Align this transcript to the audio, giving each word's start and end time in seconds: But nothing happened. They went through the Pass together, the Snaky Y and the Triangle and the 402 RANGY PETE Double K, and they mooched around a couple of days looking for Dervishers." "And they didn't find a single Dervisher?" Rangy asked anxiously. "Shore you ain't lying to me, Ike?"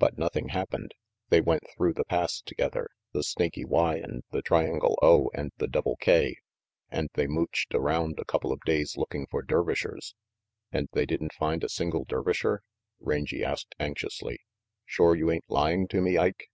But 0.00 0.18
nothing 0.18 0.48
happened. 0.48 0.94
They 1.28 1.40
went 1.40 1.62
through 1.70 1.92
the 1.94 2.02
Pass 2.04 2.40
together, 2.40 2.90
the 3.12 3.22
Snaky 3.22 3.64
Y 3.64 3.94
and 3.98 4.24
the 4.32 4.42
Triangle 4.42 4.98
and 5.32 5.52
the 5.58 5.68
402 5.68 5.70
RANGY 5.70 5.70
PETE 5.70 5.70
Double 5.70 5.96
K, 5.98 6.36
and 6.90 7.08
they 7.14 7.28
mooched 7.28 7.72
around 7.72 8.18
a 8.18 8.24
couple 8.24 8.50
of 8.50 8.60
days 8.62 8.96
looking 8.96 9.26
for 9.30 9.44
Dervishers." 9.44 10.16
"And 10.72 10.88
they 10.90 11.06
didn't 11.06 11.34
find 11.34 11.62
a 11.62 11.68
single 11.68 12.04
Dervisher?" 12.04 12.64
Rangy 12.98 13.44
asked 13.44 13.76
anxiously. 13.78 14.40
"Shore 14.84 15.14
you 15.14 15.30
ain't 15.30 15.48
lying 15.48 15.86
to 15.86 16.00
me, 16.00 16.18
Ike?" 16.18 16.50